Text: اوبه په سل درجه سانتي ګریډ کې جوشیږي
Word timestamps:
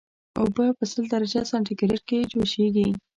اوبه 0.39 0.65
په 0.77 0.83
سل 0.91 1.05
درجه 1.13 1.41
سانتي 1.51 1.73
ګریډ 1.79 2.01
کې 2.09 2.27
جوشیږي 2.31 2.87